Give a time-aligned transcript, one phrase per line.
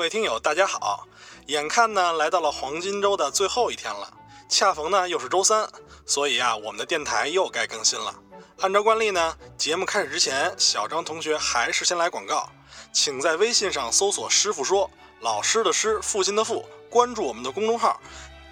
[0.00, 1.06] 各位听友，大家好！
[1.48, 4.10] 眼看呢来到了黄金周的最后一天了，
[4.48, 5.68] 恰逢呢又是周三，
[6.06, 8.14] 所以啊，我们的电台又该更新了。
[8.60, 12.48] 按照惯例呢，节目开始之前，小张同学还是先来广告，
[12.94, 14.90] 请在微信上搜索“师傅说”，
[15.20, 18.00] 老师的师，父亲的父，关注我们的公众号，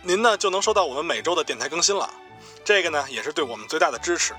[0.03, 2.11] 您呢就能收到我们每周的电台更新了。
[2.62, 4.35] 这个呢也是对我们最大的支持。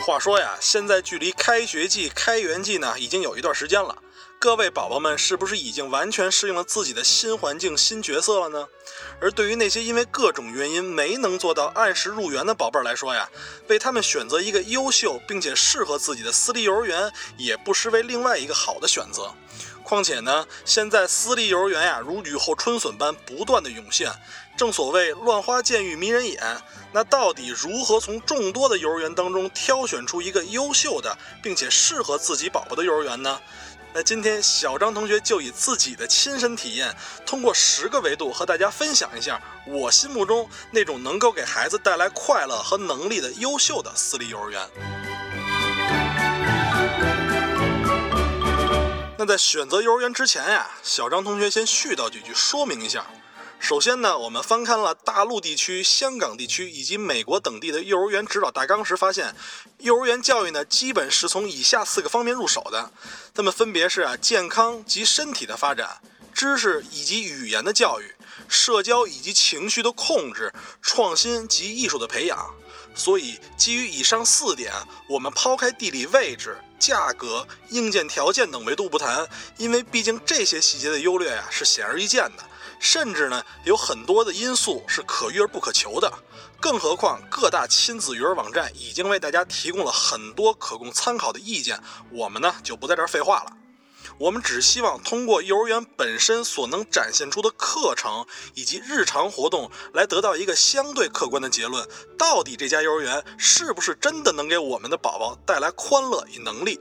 [0.00, 3.96] 话说呀，现在距离开学季、开园季呢，已经有一段时间了。
[4.38, 8.66] 各位宝宝们，是不是已经完全适应了自己的新环境、新角色了呢？
[9.20, 13.28] 而对于那些因为各种原因没能做到按时入园的宝贝儿来说呀，
[13.68, 19.34] 为他们选择一个优秀并且适合自己的私立幼儿园，也不失为另外一个好的选择。
[19.90, 24.08] 况且呢，现在私立幼儿园呀，如雨后春笋般不断的涌现。
[24.56, 26.40] 正所谓乱花渐欲迷人眼，
[26.92, 33.40] 那到底如何从众多的幼儿园当中挑选出一个优秀的并且适合自己宝宝的幼儿园呢？
[33.92, 36.94] 那今天小张同学就以自己的亲身体验，
[37.26, 44.99] 通过十个维度和大家分享一下我心目中那种能够给孩子带来快乐和能力的优秀的私立幼儿园。
[49.30, 53.06] 在选择幼儿园之前呀，小张同学先絮叨几句说明一下。
[53.60, 59.32] 首先呢，我们翻看了大陆地区、香港地区以及美国等地的幼儿园指导大纲时，发现
[59.78, 62.90] 幼儿园教育呢，基本是从以下四个方面入手的。
[63.32, 66.00] 它们分别是啊，健康及身体的发展、
[66.34, 68.12] 知识以及语言的教育、
[68.48, 72.52] 社交以及情绪的控制、创新及艺术的培养。
[72.94, 74.72] 所以，基于以上四点，
[75.08, 76.58] 我们抛开地理位置。
[76.78, 82.44] 价格、硬件条件等维度不谈，因为毕竟这些细节的优劣呀是显而易见的，
[82.78, 86.10] 甚至呢有很多的因素是可遇而不可求的。
[86.58, 91.78] 更何况各大亲子育儿网站已经为大家提供了很多可供参考的意见，
[92.10, 93.52] 我们呢就不在这儿废话了。
[94.20, 101.88] 我们只希望通过幼儿园本身所能展现出的课程以及日常活动，来得到一个相对客观的结论：
[102.18, 106.78] 到底这家幼儿园是不是真的能给我们的宝宝带来欢乐与能力？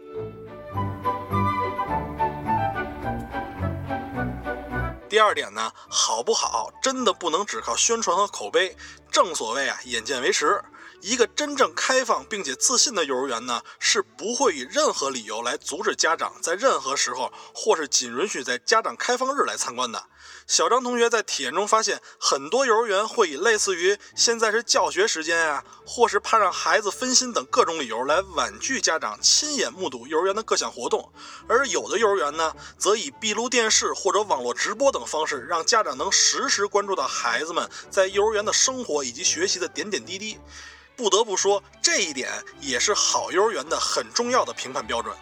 [5.07, 8.75] 第二点呢，好不好，真的不能只靠宣传和口碑。
[9.09, 10.61] 正所谓啊，眼见为实。
[11.01, 20.03] 一个真正开放并且自信的幼儿园呢，是不会以任何理由来阻止家长在任何时候，或是仅允许在家长开放日来参观的。
[20.45, 31.11] 小张同学在体验中发现，很多幼儿园会以类似于现在是教学时间呀，或是怕让孩子分心等各种理由来婉拒家长亲眼目睹幼儿园的各项活动，
[31.47, 40.39] 而有的幼儿园呢，则以闭路电视或者网络直播等方式，让家长能实时关注到孩子们在幼儿园的生活以及学习的点点滴滴。
[40.99, 42.29] 不得不说，这一点
[42.59, 45.15] 也是好幼儿园的很重要的评判标准。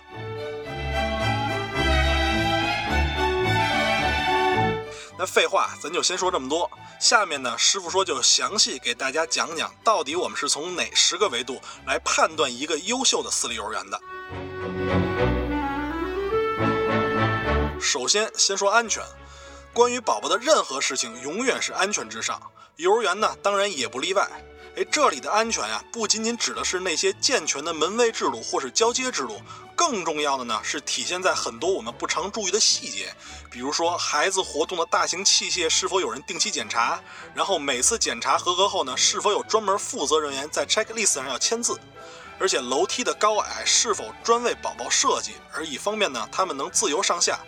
[5.19, 6.67] 那废话，咱就先说这么多。
[6.99, 14.01] 下面呢，师傅说就详细给大家讲讲，到底我们是从哪十个维度来判断一个优秀的私立幼儿园的。
[17.79, 19.03] 首先，先说安全。
[19.77, 22.41] 关于宝宝的任何事情，永远是安全至上。
[22.77, 24.27] 幼儿园呢，当然也不例外。
[24.75, 29.39] 哎，这里的安全呀，不仅仅指的是那些健全的门卫制度或是交接制度，
[29.75, 33.13] 更重要的呢是体现在很多我们不常注意的细节，
[33.51, 36.99] 比如说孩子活动的大型器械是否有人定期检查，
[37.35, 41.79] 然后每次检查合格后呢，是否有专门负责人员在 checklist 上要签字，
[42.39, 47.39] 而且楼梯的高矮是否专为宝宝设计，而以方便呢他们能自由上下，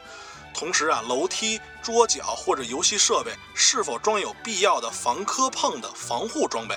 [0.53, 6.75] 同时啊，楼梯、桌角或者游戏设备是否装有必要的防磕碰的防护装备。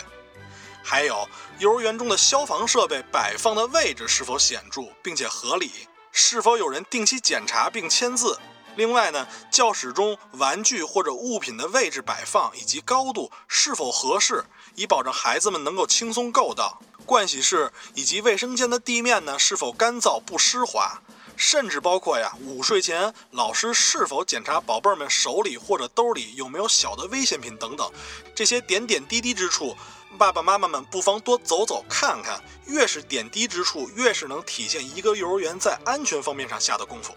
[0.84, 1.28] 还有
[1.58, 5.70] 幼儿园中的消防设备摆放的位置是否显著并且合理？
[6.10, 8.38] 是否有人定期检查并签字？
[8.74, 14.44] 另外呢，教室中玩具或者物品的位置摆放以及高度是否合适，
[14.74, 16.80] 以保证孩子们能够轻松够到？
[17.06, 21.02] 盥洗室以及卫生间的地面呢是否干燥不湿滑？
[21.42, 27.90] 甚至包括呀，午睡前老师是否检查宝贝儿们手里或者兜里有没有小的危险品等等，
[28.32, 29.76] 这些点点滴滴之处。
[30.16, 37.12] 爸爸妈妈们不妨多走走看看，越是点滴之处，越是能体现一个幼儿园在安全方面上下的功夫。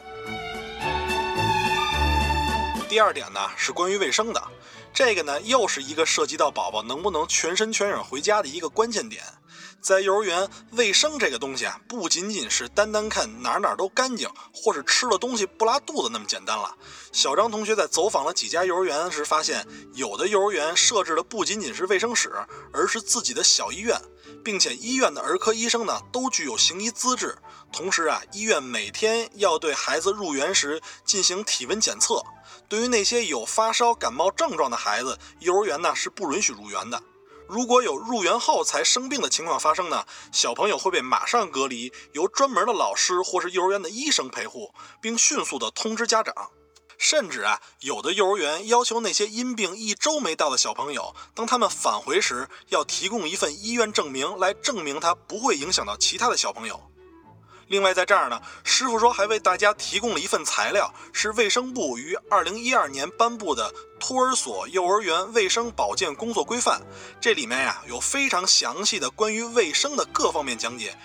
[2.90, 4.44] 第二点呢，是关于卫生的，
[4.92, 9.24] 这个呢又是一个涉及到宝宝能不能全身全影回家的一个关键点。
[9.86, 16.76] 在幼儿园，卫生这个东西啊，不仅仅是单单看哪哪都干净，或是吃了东西不拉肚子那么简单了。
[17.12, 22.34] 小张同学在走访了几家幼儿园时发现，有的幼儿园设置的不仅仅是卫生室，
[22.74, 24.02] 而是自己的小医院，
[24.44, 27.38] 并且医院的儿科医生呢都具有行医资质。
[27.72, 32.24] 同时啊，医院每天要对孩子入园时进行体温检测。
[32.68, 37.00] 对于那些有发烧、感冒症状的孩子，幼儿园呢是不允许入园的。
[37.48, 46.34] 如果有入园后才生病的情况发生呢，小朋友会被马上隔离，由专门的老师或是幼儿园的医生陪护，并迅速的通知家长。
[46.98, 56.80] 甚至啊，有的幼儿园要求那些因病一周没到的小朋友，当他们返回时，要提供一份医院证明来证明他不会影响到其他的小朋友。
[57.68, 66.80] 另外，在这儿呢，师傅说还为大家提供了一份材料，是卫生部于二零一二年颁布的《托儿所、幼儿园卫生保健工作规范》。
[67.20, 70.96] 这里面呀，有非常详细的关于卫生的各方面讲解，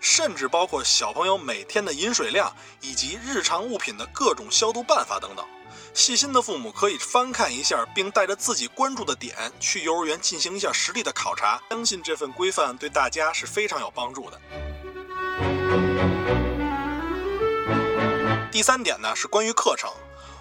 [0.00, 2.50] 甚至包括小朋友每天的饮水量
[2.80, 5.44] 以及日常物品的各种消毒办法等等。
[5.92, 11.60] 细心的父母可以翻看一下，并带着自己关注的点去幼儿园进行一下实地的考察。
[11.68, 14.40] 相信这份规范对大家是非常有帮助的。
[18.50, 19.90] 第三点呢是关于课程，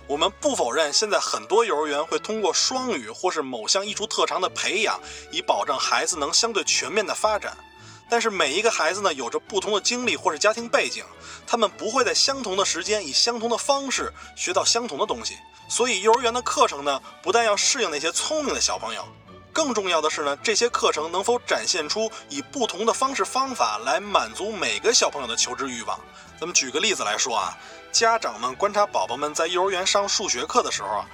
[0.06, 5.00] 我们不否认现在很多幼儿园会通过双语或是某项艺术特长的培养，
[5.32, 7.56] 以保证孩子能相对全面的发展。
[8.10, 11.06] 但是每一个孩子呢有着不同的经历或是家庭背景，
[11.48, 15.38] 他们不会在相同的时间以相同的方式学到相同的东西。
[15.70, 19.06] 所以幼儿园的课程呢不但要适应那些聪明的小朋友，
[19.52, 26.00] 更重要的是呢这些课程能否展现出以不同的方式方法来满足每个小朋友的求知欲望。
[26.40, 27.58] 咱们举个例子来说啊。
[27.92, 31.06] 家长们观察宝宝们在幼儿园上数学课的时候啊，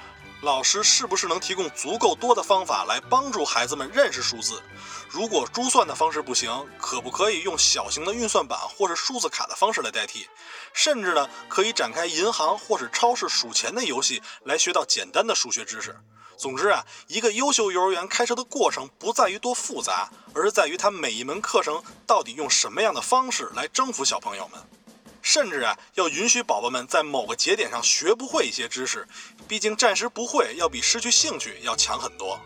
[0.41, 4.61] 老师是不是能提供足够多的方法来帮助孩子们认识数字？
[5.09, 10.27] 如果珠算的方式不行，可不可以用小型的运算板或是数字卡的方式来代替？
[10.73, 15.95] 甚至呢，可以展开银行或是超市数钱的游戏来学到简单的数学知识。
[16.37, 24.61] 总之啊，一个优秀幼儿园开设的过程不在于多复杂，而是在于它每一门课程到底用什么样的方式来征服小朋友们。
[25.25, 29.07] 甚至啊，要允许宝宝们在某个节点上学不会一些知识，
[29.47, 32.39] 毕竟暂时不会要比失去兴趣要强很多。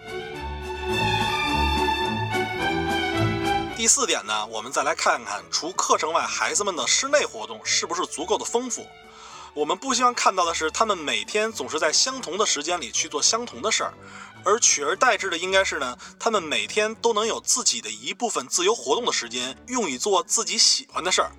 [3.76, 8.88] 第四点呢，我们再来看看除课程外，孩子们的室内活动是不是足够的丰富。
[9.54, 13.94] 我们不希望看到的是，他们每天总是在相同的时间里去做相同的事儿，
[14.46, 21.32] 而取而代之的应该是呢，他们每天都能有自己的一部分自由活动的时间，用以做自己喜欢的事儿。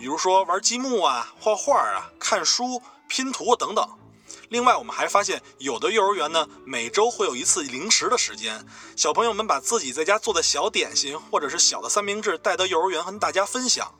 [0.00, 3.86] 比如说玩积木啊、画画啊、看书、拼图等等。
[4.48, 8.64] 另外，我们还发现有的幼儿园呢，每周会有一次零食的时间，
[8.96, 13.94] 小朋友们把自己在家做的小点心或者是小的三明治带到幼儿园和大家分享。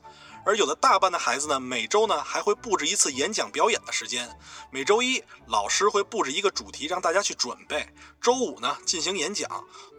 [0.46, 4.38] 而有的大班的孩子呢，每周呢还会布置一次演讲表演的时间。
[4.70, 7.84] 每周一，老师会布置一个主题让大家去准备；
[8.22, 9.46] 周五呢进行演讲，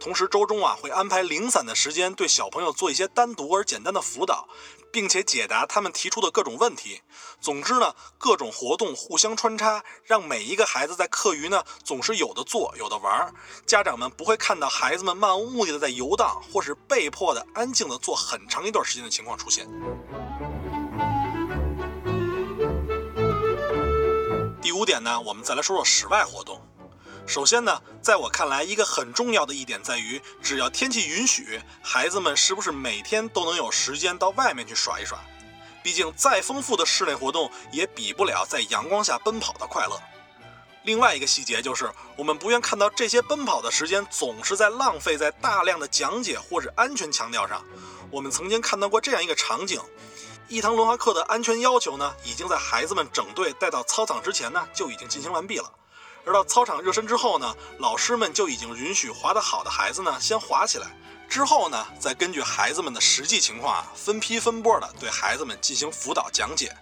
[0.00, 4.48] 同时周中啊会安排零散的时间对小朋友做一些单独而简单的辅导，
[4.92, 7.00] 并且解答他们提出的各种问题。
[7.40, 13.34] 总之呢，各种活动互相穿插，让每一个孩子在课余呢总是有的做有的玩。
[13.66, 19.66] 家长们不会看到孩子们漫无目的的在游荡，或是被迫的安静的做很长一段时间的情况出现。
[24.60, 26.60] 第五点呢，我们再来说说室外活动。
[27.26, 35.18] 首先呢，在我看来，一个很重要的一点在于，只要天气允许，孩子们是不是每天都能有时间到外面去耍一耍？
[35.82, 40.00] 毕竟，再丰富的室内活动也比不了在阳光下奔跑的快乐。
[40.84, 47.64] 另外一个细节就是，我们不愿看到这些奔跑的时间总是在浪费在大量的讲解或者安全强调上。
[48.10, 49.80] 我们曾经看到过这样一个场景。
[50.48, 55.72] 一堂轮滑课的安全要求呢，已经在孩子们整队带到操场之前呢，就已经进行完毕了。
[56.24, 60.86] 而到操场热身之后呢，老师们就已经允许滑得好的孩子呢先滑起来，
[61.28, 66.74] 之后呢，再根据孩子们的实际情况啊，分批分波的对孩子们进行辅导讲解，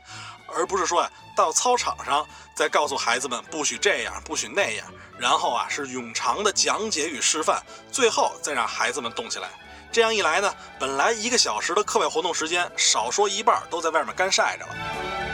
[0.46, 4.86] 而不是说呀，到操场上再告诉孩子们不许这样，不许那样，
[5.18, 9.48] 然后啊是冗长的讲解与示范，最后再让孩子们动起来。
[9.92, 15.29] 这样一来呢，本来一个小时的课外活动时间，少说一半都在外面干晒着了。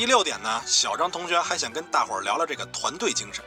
[0.00, 3.44] 第六点呢，小张同学还想跟大伙儿聊聊这个团队精神。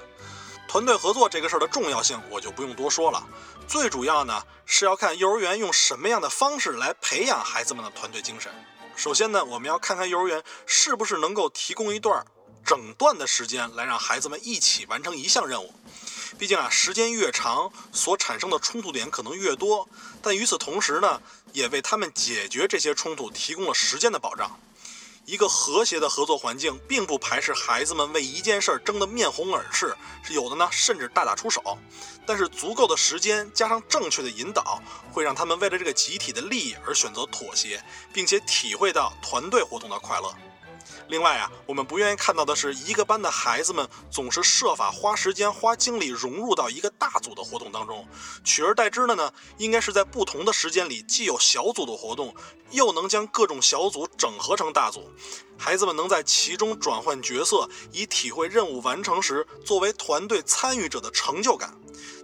[0.67, 3.27] 团队合作这个事儿的重要性，我就不用多说了。
[3.67, 8.51] 最主要呢，是要看幼儿园用什么样的方式来培养孩子们的团队精神。
[8.95, 12.23] 首先呢，我们要看看幼儿园是不是能够提供一段
[12.63, 15.73] 整段的时间来让孩子们一起完成一项任务。
[16.37, 19.89] 毕竟啊，时间越长，所产生的冲突点可能越多。
[20.21, 21.19] 但与此同时呢，
[21.51, 24.59] 也为他们解决这些冲突提供了时间的保障。
[25.25, 31.77] 一个和谐的合作环境，并不排斥孩子们为一件事儿争得面红耳赤，是有的呢，甚至大打出手。
[32.25, 37.81] 但是足够的时间加上正确的引导，会让他们为了这个集体的利益而选择妥协，
[38.13, 40.33] 并且体会到团队活动的快乐。
[41.07, 48.07] 另外啊，我们不愿意看到的是一个班的孩子们总是设法花时间、花精力融入到一个大组的活动当中，
[48.43, 52.33] 取而代之的呢，应该是在不同的时间里，既有小组的活动，
[52.71, 55.09] 又能将各种小组整合成大组，
[55.57, 61.77] 孩子们能在其中转换角色，以体会任务完成时作为团队参与者的成就感。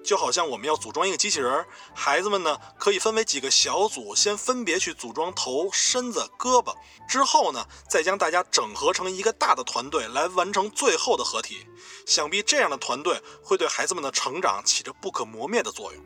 [0.04, 6.76] 就好像我们要组装一个机器人，孩子们呢可以分为几个小组，先分别去组装头、身子、胳膊，
[7.08, 11.68] 之后呢再将大家整合成一个大的团队来完成最后的合体。
[12.06, 16.04] 想必这样的团队会对孩子们的成长起着不可磨灭的作用。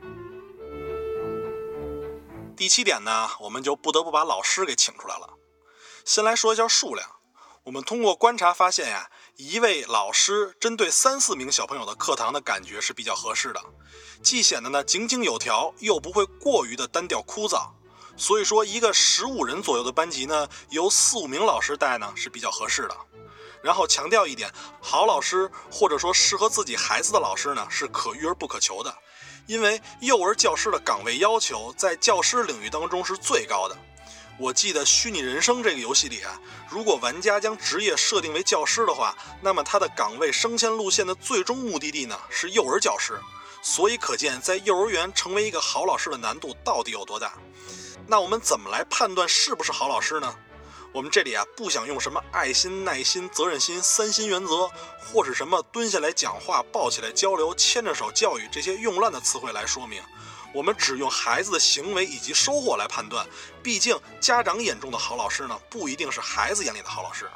[2.55, 5.29] 第七点呢，我们就不得不把老师给请出来了。
[6.05, 7.09] 先来说一下数量，
[7.63, 9.09] 我们通过观察发现呀。
[9.37, 13.59] 一位老师针对三四名小朋友的课堂的感觉是比较合适的，
[14.21, 17.67] 既显得呢井井有条，又不会过于的单调枯燥。
[18.15, 22.95] 所以说，一个十五人左右的班级呢，由四五名老师带呢是比较合适的。
[23.63, 28.95] 然后强调一点，好老师或者说适合自己孩子的老师呢，是可遇而不可求的，
[29.47, 33.75] 因为幼儿教师的岗位要求在教师领域当中是最高的。
[34.39, 43.19] 我记得《虚拟人生》这个游戏里啊，如果玩家将职业设定为教师的话，那么他的岗位升迁路线的最终目的地呢是幼儿教师。
[43.61, 47.33] 所以可见，在幼儿园成为一个好老师的难度到底有多大。
[48.07, 50.35] 那我们怎么来判断是不是好老师呢？
[50.91, 60.01] 我们这里啊，不想用什么爱心、耐心、责任心三心原则，或是什么蹲下来讲话、抱起来交流、牵着手教育这些用烂的词汇来说明。
[60.53, 63.25] 我们只用孩子的行为以及收获来判断，
[63.63, 67.27] 毕竟家长眼中的好老师呢，不一定是孩子眼里的好老师。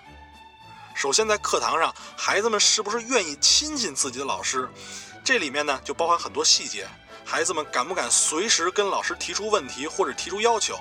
[0.96, 4.70] 首先，在课堂上，孩子们是不是愿意亲近自己的老师？
[5.24, 6.88] 这里面呢，就包含很多细节。
[7.26, 10.80] 孩子们敢不敢随时跟老师提出问题或者提出要求？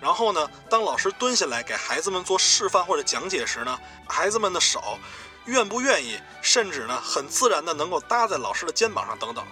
[0.00, 4.98] 然后呢，当老师蹲下来给孩子们做示范或者讲解时呢，孩子们的手
[5.46, 9.44] 愿不愿意，甚至呢，很自然的能够搭在老师的肩膀上等等。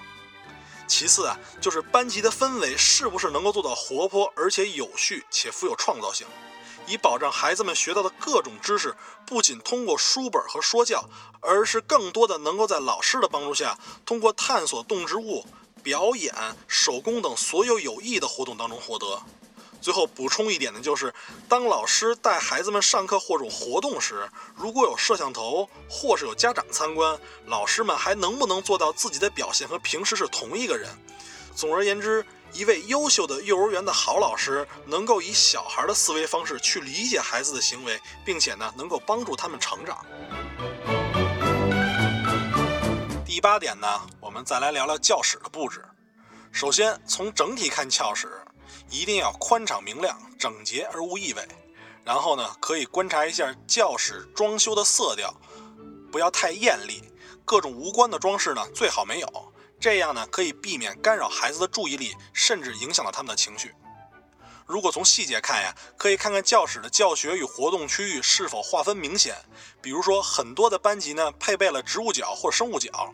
[0.91, 6.27] 其次啊，就是班级的氛围是不是能够做到活泼而且有序且富有创造性，
[6.89, 8.93] 以保障孩子们学到的各种知识
[9.25, 11.09] 不仅通过书本和说教，
[11.41, 15.47] 而是更多的能够在老师的帮助下，通过探索动植物、
[15.81, 16.35] 表演、
[16.67, 19.23] 手工等所有有益的活动当中获得。
[19.91, 21.13] 最后补充一点呢，就是
[21.49, 30.89] 当老师带孩子们上课或者活动时，如果有摄像头或是有家长参观，老师们还能不能做到自己的表现和平时是同一个人？
[31.57, 40.07] 总而言之，一位优秀的幼儿园的好老师，能够以小孩的思维方式去理解孩子的行为，并且呢，能够帮助他们成长。
[43.27, 45.85] 第八点呢，我们再来聊聊教室的布置。
[46.53, 48.41] 首先，从整体看教室。
[48.91, 51.49] 一定要宽敞明亮、整洁而无异味。
[52.05, 55.35] 然后呢，可以观察一下教室装修的色调，
[56.11, 57.03] 不要太艳丽。
[57.45, 59.53] 各种无关的装饰呢，最好没有。
[59.79, 63.75] 这样呢，可以避免干扰孩子的注意力，甚至影响到他们的情绪。
[64.71, 69.35] 如果从细节看呀，可以看看教室的教学与活动区域是否划分明显。
[69.83, 73.13] 比如说，很多的班级呢，配备了植物角或生物角。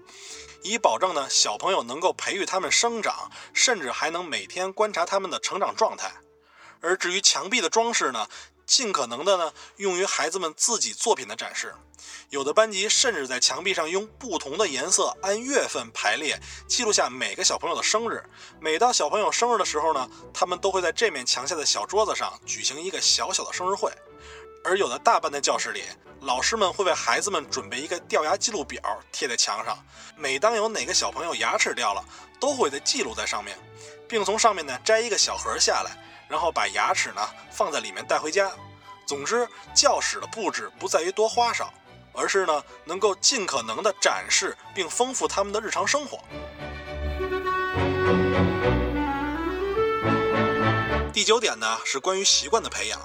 [0.63, 6.13] 以保证呢，小朋友能够培育他们生长，甚至还能每天观察他们的成长状态。
[6.83, 8.29] 而至于墙壁的装饰呢，
[8.67, 11.75] 尽可能的呢，用于孩子们自己作品的展示。
[12.31, 18.25] 有的班级甚至在墙壁上用不同的颜色按月份排列，记录下每个小朋友的生日。
[18.61, 23.93] 每到小朋友生日的时候呢，他们都会在这面墙下的小桌子上举行一个小小的生日会。
[24.65, 25.85] 而有的大班的教室里，
[26.23, 28.83] 老师们会为孩子们准备一个掉牙记录表
[29.13, 29.79] 贴在墙上，
[30.17, 32.05] 每当有哪个小朋友牙齿掉了，
[32.41, 33.57] 都会在记录在上面，
[34.09, 35.97] 并从上面呢摘一个小盒下来，
[36.29, 38.51] 然后把牙齿呢放在里面带回家。
[39.07, 41.73] 总之，教室的布置不在于多花哨，
[42.13, 46.19] 而是呢能够尽可能的展示并丰富他们的日常生活。
[51.13, 53.01] 第九点呢是关于习惯的培养。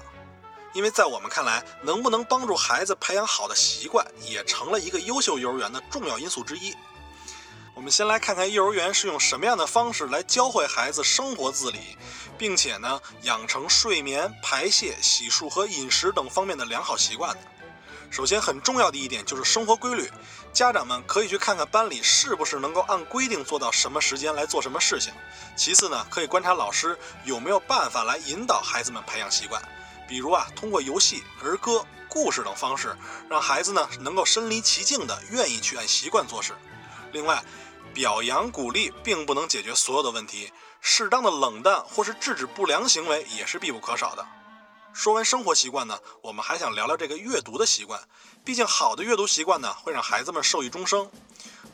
[0.73, 6.73] 因为在我们看来，能不能帮助孩子培养好的习惯，也成了一个优秀幼儿园的重要因素之一。
[7.73, 11.97] 我们先来看看幼儿园是用什么样的方式来教会孩子生活自理，
[12.37, 17.39] 并且呢，养成睡眠、排泄、洗漱和饮食等方面的良好习惯的。
[18.09, 20.11] 首先，很重要的一点就是生活规律。
[20.51, 25.13] 家长们可以去看看班里是不是能够按规定做到什么时间来做什么事情。
[25.55, 29.61] 其次呢，可以观察老师有没有办法来引导孩子们培养习惯，
[30.09, 32.93] 比如啊，通过游戏、儿歌、故事等方式，
[33.29, 36.53] 让孩子呢能够身临其境的愿意去按习惯做事。
[37.11, 37.43] 另外，
[37.93, 44.25] 表扬鼓励并不能解决所有的问题，适当的冷淡或是制止不良行为也是必不可少的。
[44.93, 48.01] 说完生活习惯呢，我们还想聊聊这个阅读的习惯。
[48.43, 51.09] 毕竟，好的阅读习惯呢，会让孩子们受益终生。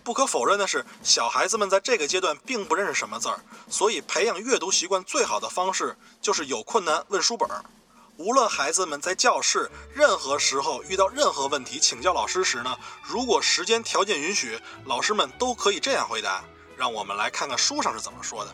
[0.04, 3.40] 不可否认的是，小孩子们在这个阶段并不认识什么字儿，
[3.70, 7.64] 所以培养阅读习惯最好的方式就是有困难问书本儿。
[8.18, 16.44] 无论孩子们在教室任何时候遇到任何问题请教老师时呢，如果时间条件允许，老师们都可以这样回答。
[16.76, 18.54] 让我们来看看书上是怎么说的。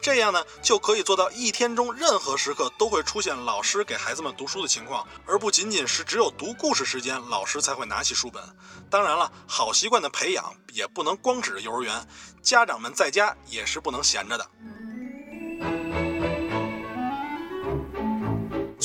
[0.00, 8.42] 这样呢，就可以做到一天中任何时刻都会出现老师给孩子们读书的情况，而不仅仅是只有读故事时间老师才会拿起书本。
[8.88, 12.06] 当然了，好习惯的培养也不能光指着幼儿园，
[12.42, 14.50] 家长们在家也是不能闲着的。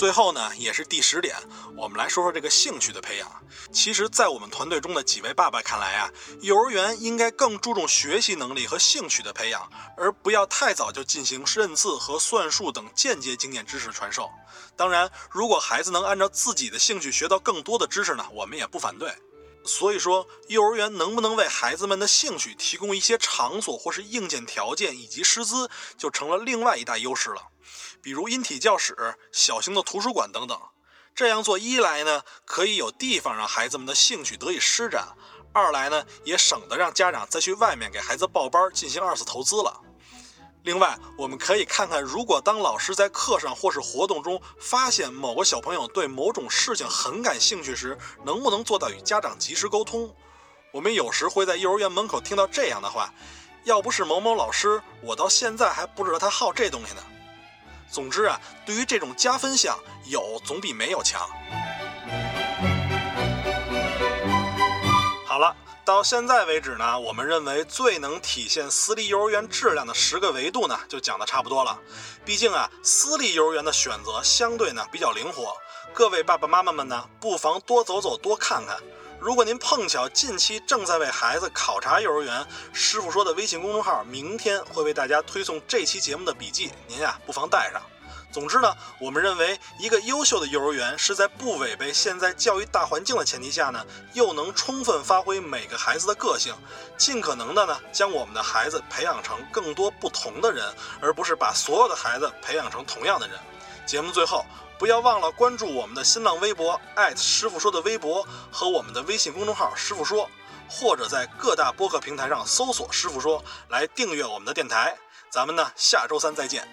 [0.01, 1.35] 最后呢，也是第十点，
[1.77, 3.31] 我们来说说这个兴趣的培养。
[3.71, 6.09] 其实，在我们团队中的几位爸爸看来啊，
[6.41, 14.27] 幼儿园应该更注重学习能力和兴趣的培养，而不要太早就进行认字和算术等间接经验知识传授。
[14.75, 19.13] 当然，如果孩子能按照自己的兴趣学到更多的知识呢，我们也不反对。
[19.63, 27.49] 所以说，幼儿园能不能为孩子们的兴趣提供一些场所或是硬件条件以及师资，就成了另外一大优势了。
[28.01, 30.59] 比如音体教室、小型的图书馆等等，
[31.13, 35.15] 这样做一来呢，可以有地方让孩子们的兴趣得以施展；
[35.53, 39.81] 二来呢，也省得让家长再去外面给孩子报班进行二次投资了。
[40.63, 50.15] 另外，我们可以看看，如果当老师在课上或是活动中发现某个小朋友对某种事情很感兴趣时，能不能做到与家长及时沟通？
[50.71, 53.13] 我们有时会在幼儿园门口听到这样的话
[53.65, 57.03] ：“要不是某某老师，我到现在还不知道他好这东西呢。”
[57.91, 61.21] 总之啊，对于这种加分项，有总比没有强。
[65.25, 65.55] 好了。
[65.83, 71.77] 到现在为止呢，我们认为最能体现私立幼儿园质量的十个维度呢，就讲的差不多了。
[72.23, 75.57] 毕竟啊，私立幼儿园的选择相对呢比较灵活，
[75.91, 78.77] 各位爸爸妈妈们呢，不妨多走走，多看看。
[79.21, 87.79] 如果您碰巧近期正在为孩子考察幼儿园，师傅说的微信公众号明天会为大家推送这期节目的笔记，您呀不妨带上。
[88.31, 96.55] 总之呢，我们认为一个优秀的幼儿园是在不违背现在教育大环境的前提下呢，又能充分发挥每个孩子的个性，
[96.97, 100.65] 尽可能的呢将我们的孩子培养成更多不同的人，
[100.99, 103.37] 而不是把所有的孩子培养成同样的人。
[103.85, 104.43] 节目最后，
[104.81, 106.81] 不要忘了关注我们的新浪微博
[107.15, 110.27] 师傅说的微博和我们的微信公众号师傅说，
[110.67, 114.97] 或者在各大播客平台上搜索师傅说来订阅我们的电台。
[115.29, 116.67] 咱们呢下周三再见。